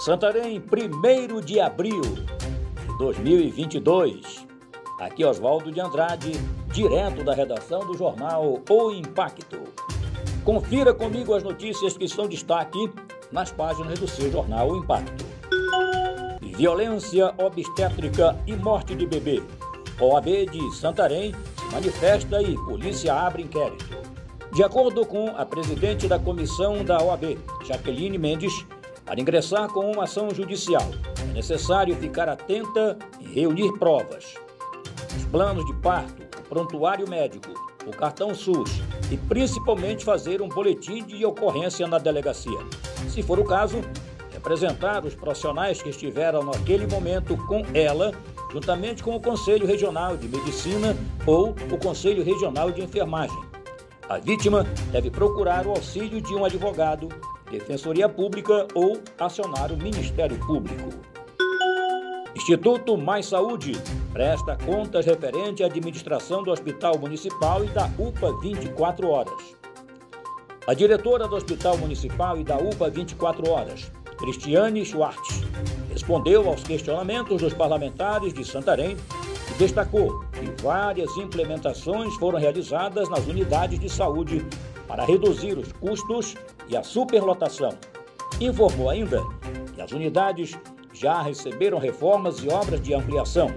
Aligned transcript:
Santarém, 0.00 0.58
1 0.58 1.40
de 1.42 1.60
abril 1.60 2.00
de 2.00 2.98
2022. 2.98 4.46
Aqui 4.98 5.22
Oswaldo 5.26 5.70
de 5.70 5.78
Andrade, 5.78 6.32
direto 6.72 7.22
da 7.22 7.34
redação 7.34 7.80
do 7.80 7.92
jornal 7.92 8.62
O 8.66 8.90
Impacto. 8.92 9.60
Confira 10.42 10.94
comigo 10.94 11.34
as 11.34 11.42
notícias 11.42 11.98
que 11.98 12.08
são 12.08 12.26
destaque 12.26 12.90
nas 13.30 13.52
páginas 13.52 13.98
do 13.98 14.08
seu 14.08 14.32
jornal 14.32 14.70
O 14.70 14.78
Impacto. 14.78 15.22
Violência 16.40 17.34
obstétrica 17.36 18.34
e 18.46 18.56
morte 18.56 18.94
de 18.94 19.06
bebê. 19.06 19.42
OAB 20.00 20.46
de 20.50 20.76
Santarém 20.76 21.34
manifesta 21.70 22.40
e 22.40 22.54
polícia 22.54 23.12
abre 23.12 23.42
inquérito. 23.42 23.84
De 24.54 24.64
acordo 24.64 25.04
com 25.04 25.28
a 25.36 25.44
presidente 25.44 26.08
da 26.08 26.18
comissão 26.18 26.82
da 26.82 27.02
OAB, 27.02 27.38
Jaqueline 27.66 28.16
Mendes, 28.16 28.64
para 29.10 29.20
ingressar 29.20 29.66
com 29.66 29.90
uma 29.90 30.04
ação 30.04 30.32
judicial, 30.32 30.88
é 31.20 31.32
necessário 31.32 31.96
ficar 31.96 32.28
atenta 32.28 32.96
e 33.18 33.26
reunir 33.26 33.72
provas. 33.76 34.36
Os 35.16 35.24
planos 35.24 35.66
de 35.66 35.74
parto, 35.80 36.22
o 36.38 36.42
prontuário 36.42 37.10
médico, 37.10 37.52
o 37.84 37.90
cartão 37.90 38.32
SUS 38.32 38.80
e 39.10 39.16
principalmente 39.16 40.04
fazer 40.04 40.40
um 40.40 40.48
boletim 40.48 41.02
de 41.02 41.26
ocorrência 41.26 41.88
na 41.88 41.98
delegacia. 41.98 42.56
Se 43.08 43.20
for 43.20 43.40
o 43.40 43.44
caso, 43.44 43.80
representar 44.32 45.04
os 45.04 45.16
profissionais 45.16 45.82
que 45.82 45.88
estiveram 45.88 46.44
naquele 46.44 46.86
momento 46.86 47.36
com 47.48 47.64
ela, 47.74 48.12
juntamente 48.52 49.02
com 49.02 49.16
o 49.16 49.20
Conselho 49.20 49.66
Regional 49.66 50.16
de 50.16 50.28
Medicina 50.28 50.96
ou 51.26 51.48
o 51.50 51.78
Conselho 51.78 52.22
Regional 52.22 52.70
de 52.70 52.80
Enfermagem 52.80 53.50
a 54.10 54.18
vítima 54.18 54.64
deve 54.90 55.08
procurar 55.08 55.68
o 55.68 55.70
auxílio 55.70 56.20
de 56.20 56.34
um 56.34 56.44
advogado, 56.44 57.08
defensoria 57.50 58.08
pública 58.08 58.66
ou 58.74 59.00
acionar 59.18 59.72
o 59.72 59.76
Ministério 59.76 60.38
Público. 60.38 60.90
Instituto 62.34 62.96
Mais 62.96 63.26
Saúde 63.26 63.72
presta 64.12 64.56
contas 64.64 65.04
referente 65.04 65.62
à 65.62 65.66
administração 65.66 66.42
do 66.42 66.50
Hospital 66.50 66.96
Municipal 66.98 67.64
e 67.64 67.68
da 67.68 67.90
UPA 67.98 68.40
24 68.40 69.08
horas. 69.08 69.56
A 70.66 70.74
diretora 70.74 71.26
do 71.26 71.34
Hospital 71.34 71.76
Municipal 71.78 72.38
e 72.38 72.44
da 72.44 72.56
UPA 72.56 72.88
24 72.88 73.50
horas, 73.50 73.90
Cristiane 74.18 74.84
Schwartz, 74.84 75.42
respondeu 75.92 76.48
aos 76.48 76.62
questionamentos 76.62 77.42
dos 77.42 77.52
parlamentares 77.52 78.32
de 78.32 78.44
Santarém 78.44 78.96
e 79.50 79.54
destacou 79.58 80.20
que 80.32 80.62
várias 80.62 81.16
implementações 81.16 82.14
foram 82.16 82.38
realizadas 82.38 83.08
nas 83.08 83.26
unidades 83.26 83.78
de 83.78 83.88
saúde 83.88 84.46
para 84.90 85.04
reduzir 85.04 85.56
os 85.56 85.70
custos 85.70 86.34
e 86.68 86.76
a 86.76 86.82
superlotação. 86.82 87.70
Informou 88.40 88.90
ainda 88.90 89.22
que 89.72 89.80
as 89.80 89.92
unidades 89.92 90.58
já 90.92 91.22
receberam 91.22 91.78
reformas 91.78 92.42
e 92.42 92.48
obras 92.48 92.82
de 92.82 92.92
ampliação. 92.92 93.54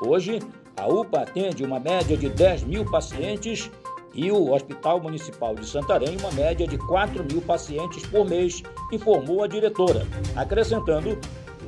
Hoje, 0.00 0.38
a 0.74 0.86
UPA 0.88 1.20
atende 1.20 1.62
uma 1.62 1.78
média 1.78 2.16
de 2.16 2.30
10 2.30 2.62
mil 2.62 2.86
pacientes 2.86 3.70
e 4.14 4.32
o 4.32 4.50
Hospital 4.50 4.98
Municipal 4.98 5.54
de 5.54 5.66
Santarém 5.66 6.16
uma 6.16 6.32
média 6.32 6.66
de 6.66 6.78
4 6.78 7.22
mil 7.22 7.42
pacientes 7.42 8.06
por 8.06 8.26
mês, 8.26 8.62
informou 8.90 9.44
a 9.44 9.46
diretora, 9.46 10.06
acrescentando 10.34 11.18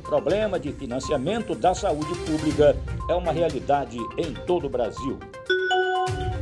problema 0.01 0.59
de 0.59 0.71
financiamento 0.71 1.53
da 1.53 1.73
saúde 1.73 2.13
pública 2.25 2.75
é 3.09 3.13
uma 3.13 3.31
realidade 3.31 3.97
em 4.17 4.33
todo 4.45 4.67
o 4.67 4.69
Brasil. 4.69 5.19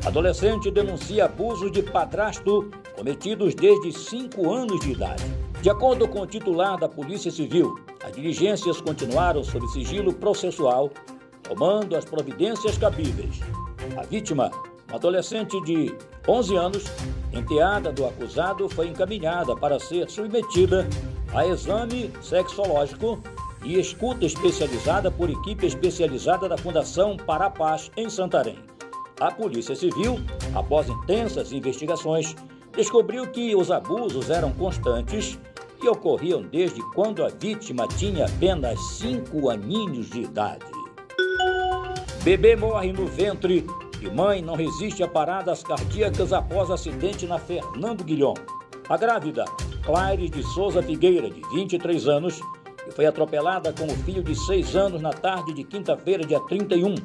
Adolescente 0.05 0.69
denuncia 0.69 1.25
abusos 1.25 1.71
de 1.71 1.81
padrasto 1.81 2.69
cometidos 2.97 3.55
desde 3.55 3.93
5 3.93 4.51
anos 4.51 4.81
de 4.81 4.91
idade. 4.91 5.23
De 5.61 5.69
acordo 5.69 6.09
com 6.09 6.19
o 6.19 6.27
titular 6.27 6.77
da 6.77 6.89
Polícia 6.89 7.31
Civil, 7.31 7.79
as 8.03 8.11
diligências 8.11 8.81
continuaram 8.81 9.41
sob 9.45 9.65
sigilo 9.69 10.13
processual, 10.13 10.91
tomando 11.41 11.95
as 11.95 12.03
providências 12.03 12.77
cabíveis. 12.77 13.39
A 13.95 14.03
vítima, 14.03 14.51
uma 14.89 14.97
adolescente 14.97 15.59
de 15.61 15.95
11 16.27 16.55
anos, 16.57 16.83
enteada 17.31 17.89
do 17.93 18.05
acusado, 18.05 18.67
foi 18.67 18.89
encaminhada 18.89 19.55
para 19.55 19.79
ser 19.79 20.09
submetida 20.09 20.85
a 21.33 21.47
exame 21.47 22.11
sexológico 22.21 23.19
e 23.63 23.79
escuta 23.79 24.25
especializada 24.25 25.09
por 25.09 25.29
equipe 25.29 25.65
especializada 25.65 26.49
da 26.49 26.57
Fundação 26.57 27.15
Para 27.15 27.45
a 27.45 27.49
Paz 27.49 27.89
em 27.95 28.09
Santarém. 28.09 28.72
A 29.19 29.31
Polícia 29.31 29.75
Civil, 29.75 30.19
após 30.55 30.89
intensas 30.89 31.51
investigações, 31.51 32.35
descobriu 32.75 33.27
que 33.27 33.55
os 33.55 33.71
abusos 33.71 34.29
eram 34.29 34.51
constantes 34.51 35.39
e 35.81 35.87
ocorriam 35.87 36.41
desde 36.41 36.81
quando 36.93 37.23
a 37.23 37.29
vítima 37.29 37.87
tinha 37.87 38.25
apenas 38.25 38.79
cinco 38.97 39.49
aninhos 39.49 40.09
de 40.09 40.21
idade. 40.21 40.65
Bebê 42.23 42.55
morre 42.55 42.91
no 42.93 43.05
ventre 43.05 43.67
e 44.01 44.09
mãe 44.09 44.41
não 44.41 44.55
resiste 44.55 45.03
a 45.03 45.07
paradas 45.07 45.61
cardíacas 45.61 46.33
após 46.33 46.71
acidente 46.71 47.27
na 47.27 47.37
Fernando 47.37 48.03
Guilhom. 48.03 48.33
A 48.89 48.97
grávida, 48.97 49.45
Claire 49.83 50.29
de 50.29 50.41
Souza 50.43 50.81
Figueira, 50.81 51.29
de 51.29 51.41
23 51.53 52.07
anos, 52.07 52.39
foi 52.95 53.05
atropelada 53.05 53.73
com 53.73 53.85
o 53.85 53.95
filho 54.03 54.23
de 54.23 54.35
seis 54.35 54.75
anos 54.75 55.01
na 55.01 55.11
tarde 55.11 55.53
de 55.53 55.63
quinta-feira, 55.63 56.25
dia 56.25 56.39
31. 56.41 56.95